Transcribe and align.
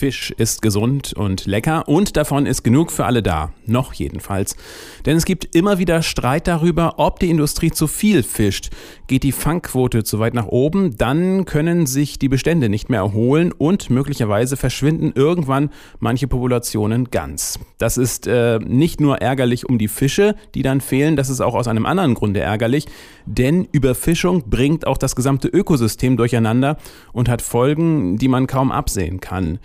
Fisch 0.00 0.30
ist 0.38 0.62
gesund 0.62 1.12
und 1.12 1.44
lecker 1.44 1.86
und 1.86 2.16
davon 2.16 2.46
ist 2.46 2.62
genug 2.62 2.90
für 2.90 3.04
alle 3.04 3.22
da. 3.22 3.52
Noch 3.66 3.92
jedenfalls. 3.92 4.56
Denn 5.04 5.14
es 5.14 5.26
gibt 5.26 5.54
immer 5.54 5.76
wieder 5.76 6.00
Streit 6.00 6.46
darüber, 6.46 6.94
ob 6.96 7.20
die 7.20 7.28
Industrie 7.28 7.70
zu 7.70 7.86
viel 7.86 8.22
fischt. 8.22 8.70
Geht 9.08 9.24
die 9.24 9.32
Fangquote 9.32 10.02
zu 10.02 10.18
weit 10.18 10.32
nach 10.32 10.46
oben, 10.46 10.96
dann 10.96 11.44
können 11.44 11.84
sich 11.84 12.18
die 12.18 12.30
Bestände 12.30 12.70
nicht 12.70 12.88
mehr 12.88 13.00
erholen 13.00 13.52
und 13.52 13.90
möglicherweise 13.90 14.56
verschwinden 14.56 15.12
irgendwann 15.14 15.68
manche 15.98 16.28
Populationen 16.28 17.10
ganz. 17.10 17.58
Das 17.76 17.98
ist 17.98 18.26
äh, 18.26 18.58
nicht 18.58 19.02
nur 19.02 19.18
ärgerlich 19.18 19.68
um 19.68 19.76
die 19.76 19.88
Fische, 19.88 20.34
die 20.54 20.62
dann 20.62 20.80
fehlen, 20.80 21.14
das 21.14 21.28
ist 21.28 21.42
auch 21.42 21.54
aus 21.54 21.68
einem 21.68 21.84
anderen 21.84 22.14
Grunde 22.14 22.40
ärgerlich. 22.40 22.86
Denn 23.26 23.68
Überfischung 23.70 24.48
bringt 24.48 24.86
auch 24.86 24.96
das 24.96 25.14
gesamte 25.14 25.48
Ökosystem 25.48 26.16
durcheinander 26.16 26.78
und 27.12 27.28
hat 27.28 27.42
Folgen, 27.42 28.16
die 28.16 28.28
man 28.28 28.46
kaum 28.46 28.72
absehen 28.72 29.20
kann. 29.20 29.58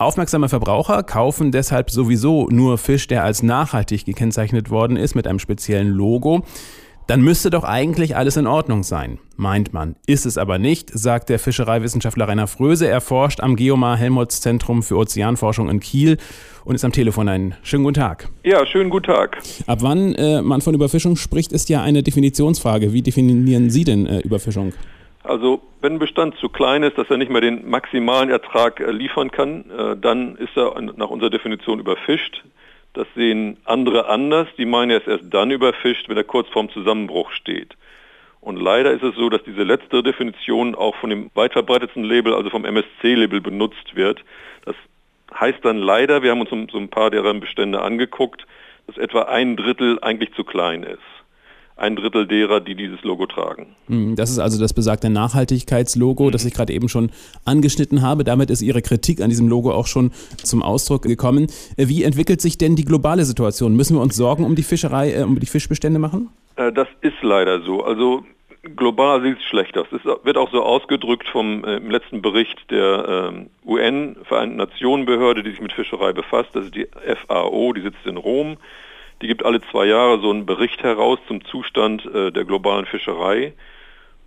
Aufmerksame 0.00 0.48
Verbraucher 0.48 1.02
kaufen 1.02 1.50
deshalb 1.50 1.90
sowieso 1.90 2.46
nur 2.50 2.78
Fisch, 2.78 3.08
der 3.08 3.24
als 3.24 3.42
nachhaltig 3.42 4.04
gekennzeichnet 4.04 4.70
worden 4.70 4.96
ist 4.96 5.16
mit 5.16 5.26
einem 5.26 5.40
speziellen 5.40 5.88
Logo. 5.88 6.44
Dann 7.08 7.20
müsste 7.20 7.50
doch 7.50 7.64
eigentlich 7.64 8.14
alles 8.14 8.36
in 8.36 8.46
Ordnung 8.46 8.84
sein, 8.84 9.18
meint 9.36 9.72
man. 9.72 9.96
Ist 10.06 10.24
es 10.24 10.38
aber 10.38 10.58
nicht, 10.58 10.90
sagt 10.96 11.30
der 11.30 11.40
Fischereiwissenschaftler 11.40 12.28
Rainer 12.28 12.46
Fröse. 12.46 12.86
Er 12.86 13.00
forscht 13.00 13.40
am 13.40 13.56
Geomar 13.56 13.96
Helmholtz 13.96 14.40
Zentrum 14.40 14.84
für 14.84 14.96
Ozeanforschung 14.96 15.68
in 15.68 15.80
Kiel 15.80 16.18
und 16.64 16.76
ist 16.76 16.84
am 16.84 16.92
Telefon. 16.92 17.28
Einen 17.28 17.54
schönen 17.62 17.82
guten 17.82 17.94
Tag. 17.94 18.28
Ja, 18.44 18.64
schönen 18.66 18.90
guten 18.90 19.06
Tag. 19.06 19.38
Ab 19.66 19.78
wann 19.82 20.14
äh, 20.14 20.42
man 20.42 20.60
von 20.60 20.74
Überfischung 20.74 21.16
spricht, 21.16 21.50
ist 21.50 21.68
ja 21.70 21.82
eine 21.82 22.04
Definitionsfrage. 22.04 22.92
Wie 22.92 23.02
definieren 23.02 23.70
Sie 23.70 23.82
denn 23.82 24.06
äh, 24.06 24.20
Überfischung? 24.20 24.74
Also 25.28 25.60
wenn 25.82 25.94
ein 25.94 25.98
Bestand 25.98 26.38
zu 26.38 26.48
klein 26.48 26.82
ist, 26.82 26.96
dass 26.96 27.10
er 27.10 27.18
nicht 27.18 27.30
mehr 27.30 27.42
den 27.42 27.68
maximalen 27.68 28.30
Ertrag 28.30 28.80
äh, 28.80 28.90
liefern 28.90 29.30
kann, 29.30 29.70
äh, 29.70 29.94
dann 29.94 30.36
ist 30.36 30.56
er 30.56 30.80
nach 30.80 31.10
unserer 31.10 31.28
Definition 31.28 31.80
überfischt. 31.80 32.42
Das 32.94 33.06
sehen 33.14 33.58
andere 33.64 34.08
anders. 34.08 34.48
Die 34.56 34.64
meinen, 34.64 34.90
er 34.90 34.98
ist 34.98 35.06
erst 35.06 35.24
dann 35.28 35.50
überfischt, 35.50 36.08
wenn 36.08 36.16
er 36.16 36.24
kurz 36.24 36.48
vorm 36.48 36.70
Zusammenbruch 36.70 37.30
steht. 37.32 37.76
Und 38.40 38.56
leider 38.56 38.92
ist 38.92 39.02
es 39.02 39.16
so, 39.16 39.28
dass 39.28 39.42
diese 39.42 39.64
letzte 39.64 40.02
Definition 40.02 40.74
auch 40.74 40.96
von 40.96 41.10
dem 41.10 41.30
weit 41.34 41.52
verbreitetsten 41.52 42.04
Label, 42.04 42.32
also 42.32 42.48
vom 42.48 42.64
MSC-Label 42.64 43.42
benutzt 43.42 43.94
wird. 43.94 44.24
Das 44.64 44.76
heißt 45.38 45.62
dann 45.62 45.76
leider, 45.76 46.22
wir 46.22 46.30
haben 46.30 46.40
uns 46.40 46.72
so 46.72 46.78
ein 46.78 46.88
paar 46.88 47.10
deren 47.10 47.40
Bestände 47.40 47.82
angeguckt, 47.82 48.46
dass 48.86 48.96
etwa 48.96 49.22
ein 49.24 49.56
Drittel 49.58 49.98
eigentlich 50.00 50.32
zu 50.32 50.44
klein 50.44 50.84
ist 50.84 51.17
ein 51.78 51.96
Drittel 51.96 52.26
derer, 52.26 52.60
die 52.60 52.74
dieses 52.74 53.02
Logo 53.02 53.26
tragen. 53.26 53.66
Hm, 53.86 54.16
das 54.16 54.30
ist 54.30 54.38
also 54.38 54.60
das 54.60 54.74
besagte 54.74 55.10
Nachhaltigkeitslogo, 55.10 56.26
mhm. 56.26 56.30
das 56.32 56.44
ich 56.44 56.54
gerade 56.54 56.72
eben 56.72 56.88
schon 56.88 57.10
angeschnitten 57.44 58.02
habe. 58.02 58.24
Damit 58.24 58.50
ist 58.50 58.62
Ihre 58.62 58.82
Kritik 58.82 59.20
an 59.20 59.30
diesem 59.30 59.48
Logo 59.48 59.72
auch 59.72 59.86
schon 59.86 60.12
zum 60.42 60.62
Ausdruck 60.62 61.02
gekommen. 61.02 61.46
Äh, 61.76 61.88
wie 61.88 62.02
entwickelt 62.02 62.40
sich 62.40 62.58
denn 62.58 62.76
die 62.76 62.84
globale 62.84 63.24
Situation? 63.24 63.76
Müssen 63.76 63.96
wir 63.96 64.02
uns 64.02 64.16
Sorgen 64.16 64.44
um 64.44 64.54
die 64.54 64.62
Fischerei, 64.62 65.14
äh, 65.14 65.22
um 65.22 65.38
die 65.38 65.46
Fischbestände 65.46 65.98
machen? 65.98 66.28
Äh, 66.56 66.72
das 66.72 66.88
ist 67.00 67.22
leider 67.22 67.60
so. 67.62 67.84
Also 67.84 68.24
global 68.76 69.22
sieht 69.22 69.38
es 69.38 69.44
schlecht 69.44 69.76
aus. 69.78 69.86
Es 69.92 70.04
wird 70.04 70.36
auch 70.36 70.50
so 70.50 70.62
ausgedrückt 70.62 71.28
vom 71.28 71.64
äh, 71.64 71.78
letzten 71.78 72.22
Bericht 72.22 72.70
der 72.70 73.30
ähm, 73.32 73.50
UN, 73.64 74.16
Vereinten 74.24 74.56
Nationen 74.56 75.06
Behörde, 75.06 75.42
die 75.42 75.50
sich 75.50 75.60
mit 75.60 75.72
Fischerei 75.72 76.12
befasst. 76.12 76.50
Das 76.54 76.64
ist 76.64 76.74
die 76.74 76.88
FAO, 77.26 77.72
die 77.72 77.82
sitzt 77.82 78.04
in 78.04 78.16
Rom. 78.16 78.56
Die 79.20 79.26
gibt 79.26 79.44
alle 79.44 79.60
zwei 79.70 79.86
Jahre 79.86 80.20
so 80.20 80.30
einen 80.30 80.46
Bericht 80.46 80.82
heraus 80.82 81.18
zum 81.26 81.44
Zustand 81.44 82.04
äh, 82.06 82.30
der 82.30 82.44
globalen 82.44 82.86
Fischerei 82.86 83.52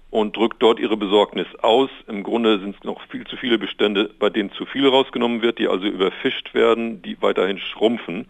und 0.09 0.35
drückt 0.35 0.61
dort 0.61 0.79
ihre 0.79 0.97
Besorgnis 0.97 1.47
aus. 1.61 1.89
Im 2.07 2.23
Grunde 2.23 2.59
sind 2.59 2.75
es 2.75 2.83
noch 2.83 3.01
viel 3.07 3.25
zu 3.25 3.37
viele 3.37 3.57
Bestände, 3.57 4.09
bei 4.19 4.29
denen 4.29 4.51
zu 4.51 4.65
viel 4.65 4.87
rausgenommen 4.87 5.41
wird, 5.41 5.59
die 5.59 5.69
also 5.69 5.87
überfischt 5.87 6.53
werden, 6.53 7.01
die 7.01 7.21
weiterhin 7.21 7.57
schrumpfen. 7.57 8.27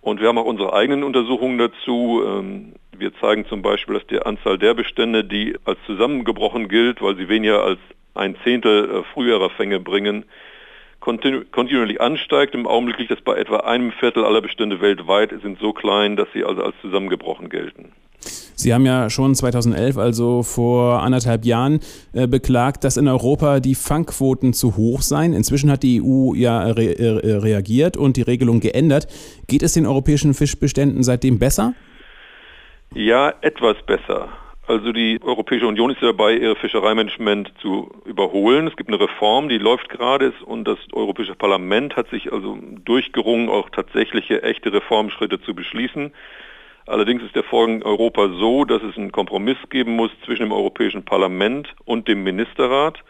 Und 0.00 0.20
wir 0.20 0.28
haben 0.28 0.38
auch 0.38 0.44
unsere 0.44 0.72
eigenen 0.72 1.02
Untersuchungen 1.02 1.58
dazu. 1.58 2.22
Ähm, 2.24 2.74
wir 2.96 3.12
zeigen 3.20 3.44
zum 3.46 3.62
Beispiel, 3.62 3.94
dass 3.94 4.06
die 4.06 4.20
Anzahl 4.20 4.58
der 4.58 4.74
Bestände, 4.74 5.24
die 5.24 5.56
als 5.64 5.78
zusammengebrochen 5.86 6.68
gilt, 6.68 7.02
weil 7.02 7.16
sie 7.16 7.28
weniger 7.28 7.64
als 7.64 7.80
ein 8.14 8.36
Zehntel 8.44 8.90
äh, 8.90 9.02
früherer 9.12 9.50
Fänge 9.50 9.80
bringen, 9.80 10.24
kontinu 11.04 11.42
kontinuierlich 11.52 12.00
ansteigt. 12.00 12.54
Im 12.54 12.66
Augenblick 12.66 12.98
liegt 12.98 13.10
das 13.10 13.20
bei 13.20 13.36
etwa 13.36 13.58
einem 13.58 13.92
Viertel 13.92 14.24
aller 14.24 14.40
Bestände 14.40 14.80
weltweit, 14.80 15.30
sind 15.42 15.58
so 15.60 15.72
klein, 15.72 16.16
dass 16.16 16.28
sie 16.32 16.44
also 16.44 16.62
als 16.62 16.74
zusammengebrochen 16.80 17.50
gelten. 17.50 17.92
Sie 18.56 18.72
haben 18.72 18.86
ja 18.86 19.10
schon 19.10 19.34
2011, 19.34 19.98
also 19.98 20.42
vor 20.42 21.02
anderthalb 21.02 21.44
Jahren, 21.44 21.80
äh, 22.14 22.26
beklagt, 22.26 22.84
dass 22.84 22.96
in 22.96 23.06
Europa 23.06 23.60
die 23.60 23.74
Fangquoten 23.74 24.54
zu 24.54 24.76
hoch 24.78 25.02
seien. 25.02 25.34
Inzwischen 25.34 25.70
hat 25.70 25.82
die 25.82 26.00
EU 26.00 26.32
ja 26.34 26.62
re 26.62 26.98
äh, 26.98 27.36
reagiert 27.36 27.98
und 27.98 28.16
die 28.16 28.22
Regelung 28.22 28.60
geändert. 28.60 29.06
Geht 29.46 29.62
es 29.62 29.74
den 29.74 29.86
europäischen 29.86 30.32
Fischbeständen 30.32 31.02
seitdem 31.02 31.38
besser? 31.38 31.74
Ja, 32.94 33.34
etwas 33.42 33.76
besser. 33.86 34.28
Also 34.66 34.92
die 34.92 35.20
Europäische 35.22 35.66
Union 35.66 35.90
ist 35.90 36.02
dabei, 36.02 36.38
ihr 36.38 36.56
Fischereimanagement 36.56 37.52
zu 37.60 37.90
überholen. 38.06 38.66
Es 38.66 38.76
gibt 38.76 38.88
eine 38.88 38.98
Reform, 38.98 39.50
die 39.50 39.58
läuft 39.58 39.90
gerade 39.90 40.32
und 40.46 40.66
das 40.66 40.78
Europäische 40.92 41.34
Parlament 41.34 41.96
hat 41.96 42.08
sich 42.08 42.32
also 42.32 42.58
durchgerungen, 42.82 43.50
auch 43.50 43.68
tatsächliche 43.68 44.42
echte 44.42 44.72
Reformschritte 44.72 45.38
zu 45.42 45.54
beschließen. 45.54 46.14
Allerdings 46.86 47.22
ist 47.22 47.36
der 47.36 47.44
Vorgang 47.44 47.82
Europa 47.82 48.28
so, 48.38 48.64
dass 48.64 48.82
es 48.82 48.96
einen 48.96 49.12
Kompromiss 49.12 49.58
geben 49.68 49.96
muss 49.96 50.10
zwischen 50.24 50.44
dem 50.44 50.52
Europäischen 50.52 51.04
Parlament 51.04 51.74
und 51.84 52.08
dem 52.08 52.24
Ministerrat. 52.24 53.04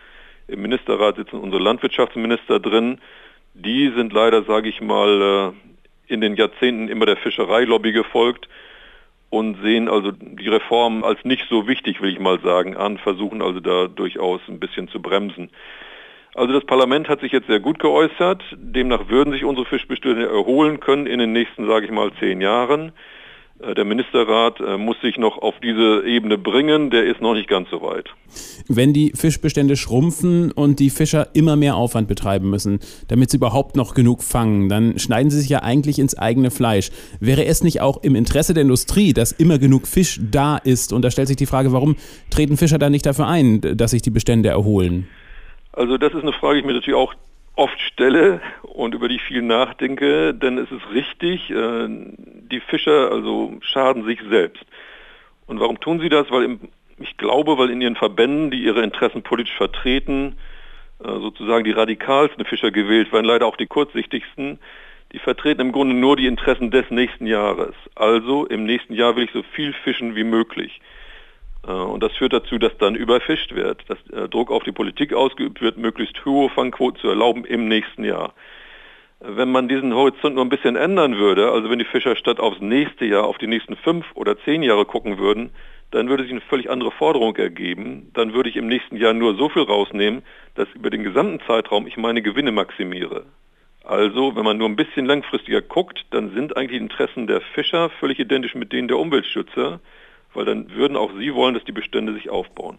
Im 0.48 0.60
Ministerrat 0.60 1.16
sitzen 1.16 1.36
unsere 1.36 1.62
Landwirtschaftsminister 1.62 2.58
drin. 2.58 3.00
Die 3.54 3.92
sind 3.96 4.12
leider, 4.12 4.42
sage 4.42 4.68
ich 4.68 4.80
mal, 4.80 5.54
äh, 6.08 6.12
in 6.12 6.20
den 6.20 6.34
Jahrzehnten 6.34 6.88
immer 6.88 7.06
der 7.06 7.16
Fischereilobby 7.16 7.92
gefolgt 7.92 8.48
und 9.30 9.60
sehen 9.62 9.88
also 9.88 10.12
die 10.12 10.48
Reform 10.48 11.04
als 11.04 11.24
nicht 11.24 11.46
so 11.48 11.66
wichtig, 11.66 12.00
will 12.00 12.12
ich 12.12 12.20
mal 12.20 12.40
sagen, 12.40 12.76
an, 12.76 12.98
versuchen 12.98 13.42
also 13.42 13.60
da 13.60 13.88
durchaus 13.88 14.40
ein 14.48 14.60
bisschen 14.60 14.88
zu 14.88 15.00
bremsen. 15.02 15.50
Also 16.34 16.52
das 16.52 16.64
Parlament 16.64 17.08
hat 17.08 17.20
sich 17.20 17.32
jetzt 17.32 17.46
sehr 17.46 17.60
gut 17.60 17.78
geäußert. 17.78 18.42
Demnach 18.56 19.08
würden 19.08 19.32
sich 19.32 19.44
unsere 19.44 19.66
Fischbestände 19.66 20.28
erholen 20.28 20.80
können 20.80 21.06
in 21.06 21.20
den 21.20 21.32
nächsten, 21.32 21.66
sage 21.68 21.86
ich 21.86 21.92
mal, 21.92 22.10
zehn 22.18 22.40
Jahren. 22.40 22.92
Äh, 23.66 23.74
der 23.74 23.84
Ministerrat 23.84 24.60
äh, 24.60 24.76
muss 24.76 25.00
sich 25.00 25.18
noch 25.18 25.38
auf 25.38 25.54
diese 25.62 26.04
Ebene 26.06 26.38
bringen, 26.38 26.90
der 26.90 27.04
ist 27.04 27.20
noch 27.20 27.34
nicht 27.34 27.48
ganz 27.48 27.70
so 27.70 27.82
weit. 27.82 28.10
Wenn 28.68 28.92
die 28.92 29.12
Fischbestände 29.14 29.76
schrumpfen 29.76 30.50
und 30.52 30.80
die 30.80 30.90
Fischer 30.90 31.28
immer 31.34 31.56
mehr 31.56 31.76
Aufwand 31.76 32.08
betreiben 32.08 32.50
müssen, 32.50 32.80
damit 33.08 33.30
sie 33.30 33.36
überhaupt 33.36 33.76
noch 33.76 33.94
genug 33.94 34.22
fangen, 34.22 34.68
dann 34.68 34.98
schneiden 34.98 35.30
sie 35.30 35.40
sich 35.40 35.48
ja 35.48 35.62
eigentlich 35.62 35.98
ins 35.98 36.16
eigene 36.16 36.50
Fleisch. 36.50 36.90
Wäre 37.20 37.44
es 37.44 37.62
nicht 37.62 37.80
auch 37.80 38.02
im 38.02 38.14
Interesse 38.14 38.54
der 38.54 38.62
Industrie, 38.62 39.12
dass 39.12 39.32
immer 39.32 39.58
genug 39.58 39.86
Fisch 39.86 40.20
da 40.30 40.56
ist? 40.56 40.92
Und 40.92 41.02
da 41.02 41.10
stellt 41.10 41.28
sich 41.28 41.36
die 41.36 41.46
Frage, 41.46 41.72
warum 41.72 41.96
treten 42.30 42.56
Fischer 42.56 42.78
da 42.78 42.90
nicht 42.90 43.06
dafür 43.06 43.28
ein, 43.28 43.60
dass 43.60 43.92
sich 43.92 44.02
die 44.02 44.10
Bestände 44.10 44.48
erholen? 44.48 45.08
Also 45.72 45.98
das 45.98 46.12
ist 46.12 46.22
eine 46.22 46.32
Frage, 46.32 46.54
die 46.54 46.60
ich 46.60 46.66
mir 46.66 46.74
natürlich 46.74 46.98
auch 46.98 47.14
oft 47.56 47.80
stelle 47.80 48.40
und 48.62 48.94
über 48.94 49.08
die 49.08 49.16
ich 49.16 49.22
viel 49.22 49.42
nachdenke, 49.42 50.34
denn 50.34 50.58
es 50.58 50.70
ist 50.70 50.82
richtig, 50.92 51.50
äh, 51.50 51.88
die 52.50 52.60
Fischer 52.60 53.10
also 53.10 53.54
schaden 53.60 54.04
sich 54.04 54.20
selbst. 54.28 54.64
Und 55.46 55.60
warum 55.60 55.80
tun 55.80 56.00
sie 56.00 56.08
das? 56.08 56.30
Weil 56.30 56.44
im, 56.44 56.60
ich 56.98 57.16
glaube, 57.16 57.58
weil 57.58 57.70
in 57.70 57.80
ihren 57.80 57.96
Verbänden, 57.96 58.50
die 58.50 58.62
ihre 58.62 58.82
Interessen 58.82 59.22
politisch 59.22 59.56
vertreten, 59.56 60.36
äh, 61.00 61.08
sozusagen 61.08 61.64
die 61.64 61.72
radikalsten 61.72 62.44
Fischer 62.44 62.70
gewählt 62.70 63.12
werden, 63.12 63.26
leider 63.26 63.46
auch 63.46 63.56
die 63.56 63.66
kurzsichtigsten, 63.66 64.58
die 65.12 65.18
vertreten 65.18 65.60
im 65.60 65.72
Grunde 65.72 65.94
nur 65.94 66.16
die 66.16 66.26
Interessen 66.26 66.70
des 66.70 66.90
nächsten 66.90 67.26
Jahres. 67.26 67.74
Also 67.94 68.46
im 68.46 68.64
nächsten 68.64 68.94
Jahr 68.94 69.16
will 69.16 69.24
ich 69.24 69.32
so 69.32 69.42
viel 69.42 69.72
fischen 69.72 70.16
wie 70.16 70.24
möglich. 70.24 70.80
Äh, 71.66 71.72
und 71.72 72.02
das 72.02 72.12
führt 72.12 72.32
dazu, 72.32 72.58
dass 72.58 72.76
dann 72.78 72.94
überfischt 72.94 73.54
wird, 73.54 73.82
dass 73.88 73.98
äh, 74.10 74.28
Druck 74.28 74.50
auf 74.50 74.64
die 74.64 74.72
Politik 74.72 75.12
ausgeübt 75.12 75.60
wird, 75.60 75.76
möglichst 75.76 76.24
hohe 76.24 76.48
Fangquoten 76.50 77.00
zu 77.00 77.08
erlauben 77.08 77.44
im 77.44 77.68
nächsten 77.68 78.04
Jahr. 78.04 78.34
Wenn 79.26 79.50
man 79.50 79.68
diesen 79.68 79.94
Horizont 79.94 80.34
nur 80.34 80.44
ein 80.44 80.50
bisschen 80.50 80.76
ändern 80.76 81.16
würde, 81.16 81.50
also 81.50 81.70
wenn 81.70 81.78
die 81.78 81.86
Fischer 81.86 82.14
statt 82.14 82.40
aufs 82.40 82.60
nächste 82.60 83.06
Jahr 83.06 83.24
auf 83.24 83.38
die 83.38 83.46
nächsten 83.46 83.74
fünf 83.74 84.04
oder 84.14 84.38
zehn 84.44 84.62
Jahre 84.62 84.84
gucken 84.84 85.16
würden, 85.16 85.50
dann 85.92 86.10
würde 86.10 86.24
sich 86.24 86.32
eine 86.32 86.42
völlig 86.42 86.68
andere 86.68 86.90
Forderung 86.90 87.34
ergeben. 87.36 88.10
Dann 88.12 88.34
würde 88.34 88.50
ich 88.50 88.56
im 88.56 88.66
nächsten 88.66 88.96
Jahr 88.96 89.14
nur 89.14 89.36
so 89.36 89.48
viel 89.48 89.62
rausnehmen, 89.62 90.22
dass 90.56 90.68
über 90.74 90.90
den 90.90 91.04
gesamten 91.04 91.40
Zeitraum 91.46 91.86
ich 91.86 91.96
meine 91.96 92.20
Gewinne 92.20 92.52
maximiere. 92.52 93.24
Also, 93.82 94.36
wenn 94.36 94.44
man 94.44 94.58
nur 94.58 94.68
ein 94.68 94.76
bisschen 94.76 95.06
langfristiger 95.06 95.62
guckt, 95.62 96.04
dann 96.10 96.34
sind 96.34 96.56
eigentlich 96.56 96.78
die 96.78 96.84
Interessen 96.84 97.26
der 97.26 97.40
Fischer 97.54 97.88
völlig 98.00 98.18
identisch 98.18 98.54
mit 98.54 98.72
denen 98.72 98.88
der 98.88 98.98
Umweltschützer 98.98 99.80
weil 100.34 100.44
dann 100.44 100.70
würden 100.74 100.96
auch 100.96 101.10
sie 101.18 101.34
wollen, 101.34 101.54
dass 101.54 101.64
die 101.64 101.72
Bestände 101.72 102.14
sich 102.14 102.30
aufbauen. 102.30 102.78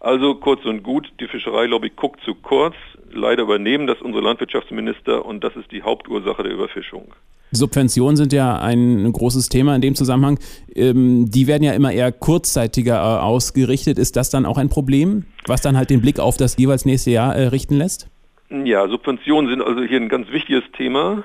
Also 0.00 0.34
kurz 0.34 0.64
und 0.64 0.82
gut, 0.82 1.10
die 1.20 1.28
Fischereilobby 1.28 1.90
guckt 1.96 2.20
zu 2.24 2.34
kurz. 2.34 2.74
Leider 3.12 3.44
übernehmen 3.44 3.86
das 3.86 4.02
unsere 4.02 4.22
Landwirtschaftsminister 4.24 5.24
und 5.24 5.42
das 5.44 5.56
ist 5.56 5.70
die 5.72 5.82
Hauptursache 5.82 6.42
der 6.42 6.52
Überfischung. 6.52 7.14
Subventionen 7.52 8.16
sind 8.16 8.32
ja 8.32 8.58
ein 8.58 9.10
großes 9.12 9.48
Thema 9.48 9.74
in 9.76 9.80
dem 9.80 9.94
Zusammenhang. 9.94 10.38
Ähm, 10.74 11.30
die 11.30 11.46
werden 11.46 11.62
ja 11.62 11.72
immer 11.72 11.92
eher 11.92 12.12
kurzzeitiger 12.12 12.96
äh, 12.96 13.20
ausgerichtet. 13.22 13.98
Ist 13.98 14.16
das 14.16 14.30
dann 14.30 14.44
auch 14.44 14.58
ein 14.58 14.68
Problem, 14.68 15.24
was 15.46 15.60
dann 15.60 15.76
halt 15.76 15.90
den 15.90 16.00
Blick 16.00 16.18
auf 16.18 16.36
das 16.36 16.56
jeweils 16.56 16.84
nächste 16.84 17.10
Jahr 17.10 17.34
äh, 17.34 17.46
richten 17.46 17.76
lässt? 17.76 18.08
Ja, 18.50 18.88
Subventionen 18.88 19.50
sind 19.50 19.62
also 19.62 19.82
hier 19.82 20.00
ein 20.00 20.08
ganz 20.08 20.30
wichtiges 20.30 20.64
Thema. 20.76 21.24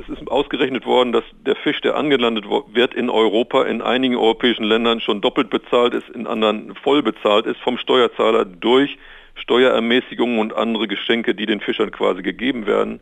Es 0.00 0.08
ist 0.08 0.30
ausgerechnet 0.30 0.86
worden, 0.86 1.12
dass 1.12 1.24
der 1.44 1.56
Fisch, 1.56 1.80
der 1.82 1.96
angelandet 1.96 2.46
wird 2.72 2.94
in 2.94 3.10
Europa, 3.10 3.64
in 3.64 3.82
einigen 3.82 4.16
europäischen 4.16 4.64
Ländern 4.64 5.00
schon 5.00 5.20
doppelt 5.20 5.50
bezahlt 5.50 5.92
ist, 5.92 6.08
in 6.08 6.26
anderen 6.26 6.74
voll 6.76 7.02
bezahlt 7.02 7.44
ist 7.44 7.60
vom 7.60 7.76
Steuerzahler 7.76 8.46
durch 8.46 8.96
Steuerermäßigungen 9.34 10.38
und 10.38 10.54
andere 10.54 10.88
Geschenke, 10.88 11.34
die 11.34 11.44
den 11.44 11.60
Fischern 11.60 11.90
quasi 11.90 12.22
gegeben 12.22 12.66
werden. 12.66 13.00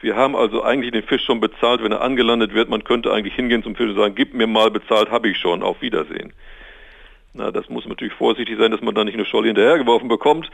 Wir 0.00 0.14
haben 0.14 0.36
also 0.36 0.62
eigentlich 0.62 0.92
den 0.92 1.02
Fisch 1.02 1.24
schon 1.24 1.40
bezahlt, 1.40 1.82
wenn 1.82 1.90
er 1.90 2.02
angelandet 2.02 2.54
wird. 2.54 2.68
Man 2.68 2.84
könnte 2.84 3.12
eigentlich 3.12 3.34
hingehen 3.34 3.64
zum 3.64 3.74
Fisch 3.74 3.88
und 3.88 3.96
sagen, 3.96 4.14
gib 4.14 4.32
mir 4.32 4.46
mal 4.46 4.70
bezahlt, 4.70 5.10
habe 5.10 5.28
ich 5.28 5.38
schon, 5.38 5.64
auf 5.64 5.82
Wiedersehen. 5.82 6.32
Na, 7.34 7.50
das 7.50 7.68
muss 7.68 7.86
natürlich 7.86 8.14
vorsichtig 8.14 8.58
sein, 8.58 8.70
dass 8.70 8.80
man 8.80 8.94
da 8.94 9.02
nicht 9.02 9.14
eine 9.14 9.24
Scholle 9.24 9.48
hinterhergeworfen 9.48 10.08
bekommt. 10.08 10.48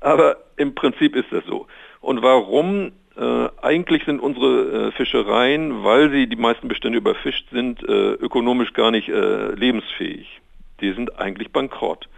Aber 0.00 0.36
im 0.58 0.74
Prinzip 0.74 1.16
ist 1.16 1.32
das 1.32 1.44
so. 1.46 1.66
Und 2.00 2.20
warum? 2.22 2.92
Äh, 3.16 3.48
eigentlich 3.62 4.04
sind 4.04 4.20
unsere 4.20 4.88
äh, 4.88 4.92
Fischereien, 4.92 5.84
weil 5.84 6.10
sie 6.10 6.26
die 6.26 6.36
meisten 6.36 6.66
Bestände 6.66 6.98
überfischt 6.98 7.48
sind, 7.52 7.82
äh, 7.82 8.12
ökonomisch 8.14 8.72
gar 8.72 8.90
nicht 8.90 9.08
äh, 9.08 9.54
lebensfähig. 9.54 10.40
Die 10.80 10.92
sind 10.92 11.18
eigentlich 11.18 11.52
bankrott. 11.52 12.08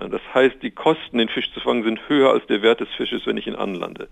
Äh, 0.00 0.08
das 0.08 0.20
heißt, 0.34 0.56
die 0.62 0.72
Kosten, 0.72 1.18
den 1.18 1.28
Fisch 1.28 1.52
zu 1.52 1.60
fangen, 1.60 1.84
sind 1.84 2.08
höher 2.08 2.30
als 2.30 2.44
der 2.46 2.62
Wert 2.62 2.80
des 2.80 2.88
Fisches, 2.96 3.26
wenn 3.26 3.36
ich 3.36 3.46
ihn 3.46 3.54
anlande. 3.54 4.08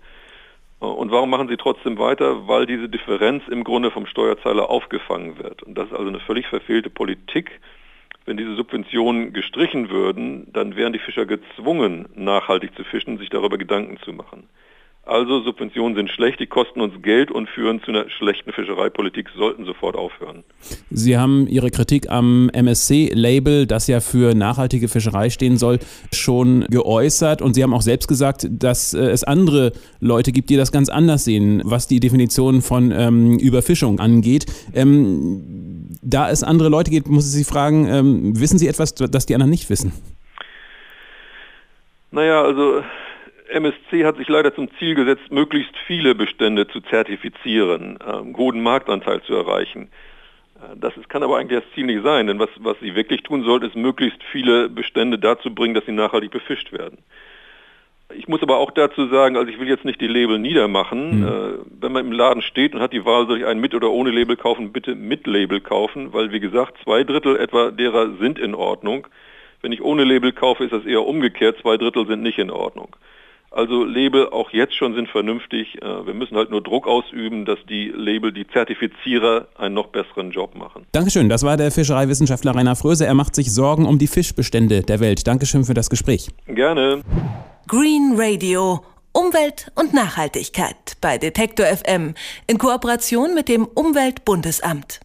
Und 0.79 1.11
warum 1.11 1.31
machen 1.31 1.47
sie 1.47 1.57
trotzdem 1.57 1.97
weiter? 1.97 2.47
Weil 2.47 2.67
diese 2.67 2.87
Differenz 2.87 3.43
im 3.47 3.63
Grunde 3.63 3.89
vom 3.89 4.05
Steuerzahler 4.05 4.69
aufgefangen 4.69 5.39
wird. 5.39 5.63
Und 5.63 5.75
das 5.75 5.87
ist 5.87 5.93
also 5.93 6.07
eine 6.07 6.19
völlig 6.19 6.45
verfehlte 6.45 6.91
Politik. 6.91 7.59
Wenn 8.25 8.37
diese 8.37 8.55
Subventionen 8.55 9.33
gestrichen 9.33 9.89
würden, 9.89 10.53
dann 10.53 10.75
wären 10.75 10.93
die 10.93 10.99
Fischer 10.99 11.25
gezwungen, 11.25 12.07
nachhaltig 12.13 12.75
zu 12.75 12.83
fischen, 12.83 13.17
sich 13.17 13.29
darüber 13.29 13.57
Gedanken 13.57 13.97
zu 14.03 14.13
machen. 14.13 14.47
Also 15.07 15.39
Subventionen 15.39 15.95
sind 15.95 16.09
schlecht, 16.09 16.41
die 16.41 16.47
kosten 16.47 16.81
uns 16.81 17.01
Geld 17.01 17.31
und 17.31 17.47
führen 17.49 17.81
zu 17.81 17.91
einer 17.91 18.09
schlechten 18.09 18.51
Fischereipolitik, 18.51 19.29
sollten 19.37 19.63
sofort 19.63 19.95
aufhören. 19.95 20.43
Sie 20.89 21.17
haben 21.17 21.47
Ihre 21.47 21.71
Kritik 21.71 22.09
am 22.09 22.49
MSC-Label, 22.49 23.67
das 23.67 23.87
ja 23.87 24.01
für 24.01 24.35
nachhaltige 24.35 24.89
Fischerei 24.89 25.29
stehen 25.29 25.55
soll, 25.55 25.79
schon 26.11 26.65
geäußert 26.69 27.41
und 27.41 27.53
Sie 27.53 27.63
haben 27.63 27.73
auch 27.73 27.81
selbst 27.81 28.07
gesagt, 28.07 28.47
dass 28.51 28.93
äh, 28.93 28.99
es 28.99 29.23
andere 29.23 29.71
Leute 30.01 30.33
gibt, 30.33 30.49
die 30.49 30.57
das 30.57 30.73
ganz 30.73 30.89
anders 30.89 31.23
sehen, 31.23 31.61
was 31.63 31.87
die 31.87 32.01
Definition 32.01 32.61
von 32.61 32.91
ähm, 32.91 33.39
Überfischung 33.39 34.01
angeht. 34.01 34.45
Ähm, 34.73 35.87
da 36.01 36.29
es 36.29 36.43
andere 36.43 36.67
Leute 36.67 36.91
gibt, 36.91 37.07
muss 37.07 37.27
ich 37.27 37.31
Sie 37.31 37.49
fragen, 37.49 37.87
ähm, 37.87 38.39
wissen 38.39 38.59
Sie 38.59 38.67
etwas, 38.67 38.93
das 38.93 39.25
die 39.25 39.35
anderen 39.35 39.51
nicht 39.51 39.69
wissen? 39.69 39.93
Naja, 42.11 42.41
also 42.41 42.81
MSC 43.49 44.05
hat 44.05 44.17
sich 44.17 44.27
leider 44.27 44.53
zum 44.53 44.69
Ziel 44.77 44.95
gesetzt, 44.95 45.31
möglichst 45.31 45.75
viele 45.85 46.15
Bestände 46.15 46.67
zu 46.67 46.81
zertifizieren, 46.81 48.01
einen 48.01 48.27
ähm, 48.27 48.33
guten 48.33 48.61
Marktanteil 48.61 49.21
zu 49.23 49.33
erreichen. 49.33 49.89
Äh, 50.55 50.75
das 50.75 50.93
kann 51.09 51.23
aber 51.23 51.37
eigentlich 51.37 51.61
das 51.61 51.71
Ziel 51.73 51.85
nicht 51.85 52.03
sein, 52.03 52.27
denn 52.27 52.39
was, 52.39 52.49
was 52.57 52.79
sie 52.79 52.95
wirklich 52.95 53.23
tun 53.23 53.43
sollte, 53.43 53.67
ist 53.67 53.75
möglichst 53.75 54.23
viele 54.31 54.69
Bestände 54.69 55.19
dazu 55.19 55.53
bringen, 55.53 55.73
dass 55.73 55.85
sie 55.85 55.91
nachhaltig 55.91 56.31
befischt 56.31 56.71
werden. 56.71 56.99
Ich 58.15 58.27
muss 58.29 58.41
aber 58.41 58.57
auch 58.57 58.71
dazu 58.71 59.07
sagen, 59.07 59.35
also 59.35 59.51
ich 59.51 59.59
will 59.59 59.67
jetzt 59.67 59.83
nicht 59.83 59.99
die 59.99 60.07
Label 60.07 60.39
niedermachen. 60.39 61.19
Mhm. 61.19 61.65
Wenn 61.81 61.91
man 61.91 62.05
im 62.05 62.13
Laden 62.13 62.41
steht 62.41 62.73
und 62.73 62.79
hat 62.79 62.93
die 62.93 63.03
Wahl, 63.03 63.27
soll 63.27 63.39
ich 63.39 63.45
einen 63.45 63.59
mit 63.59 63.75
oder 63.75 63.91
ohne 63.91 64.11
Label 64.11 64.37
kaufen, 64.37 64.71
bitte 64.71 64.95
mit 64.95 65.27
Label 65.27 65.59
kaufen, 65.59 66.13
weil 66.13 66.31
wie 66.31 66.39
gesagt, 66.39 66.77
zwei 66.85 67.03
Drittel 67.03 67.35
etwa 67.35 67.69
derer 67.69 68.11
sind 68.17 68.39
in 68.39 68.55
Ordnung. 68.55 69.07
Wenn 69.61 69.73
ich 69.73 69.81
ohne 69.81 70.05
Label 70.05 70.31
kaufe, 70.31 70.63
ist 70.63 70.71
das 70.71 70.85
eher 70.85 71.05
umgekehrt, 71.05 71.57
zwei 71.61 71.75
Drittel 71.75 72.07
sind 72.07 72.23
nicht 72.23 72.37
in 72.37 72.49
Ordnung. 72.49 72.95
Also 73.51 73.83
Label 73.83 74.29
auch 74.29 74.51
jetzt 74.51 74.75
schon 74.75 74.93
sind 74.93 75.09
vernünftig. 75.09 75.81
Äh, 75.81 76.05
wir 76.05 76.13
müssen 76.13 76.35
halt 76.35 76.51
nur 76.51 76.61
Druck 76.61 76.87
ausüben, 76.87 77.45
dass 77.45 77.59
die 77.69 77.91
Label, 77.95 78.31
die 78.31 78.47
Zertifizierer 78.47 79.47
einen 79.55 79.73
noch 79.73 79.87
besseren 79.87 80.31
Job 80.31 80.55
machen. 80.55 80.85
Dankeschön. 80.91 81.29
Das 81.29 81.43
war 81.43 81.57
der 81.57 81.71
Fischereiwissenschaftler 81.71 82.55
Rainer 82.55 82.75
Fröse. 82.75 83.05
Er 83.05 83.13
macht 83.13 83.35
sich 83.35 83.53
Sorgen 83.53 83.85
um 83.85 83.97
die 83.97 84.07
Fischbestände 84.07 84.81
der 84.81 84.99
Welt. 84.99 85.27
Dankeschön 85.27 85.63
für 85.63 85.73
das 85.73 85.89
Gespräch. 85.89 86.29
Gerne. 86.47 87.01
Green 87.67 88.13
Radio. 88.17 88.81
Umwelt 89.13 89.71
und 89.73 89.95
Nachhaltigkeit 89.95 90.95
bei 91.01 91.17
Detektor 91.17 91.65
FM 91.65 92.13
in 92.45 92.59
Kooperation 92.59 93.33
mit 93.33 93.49
dem 93.49 93.65
Umweltbundesamt. 93.65 94.95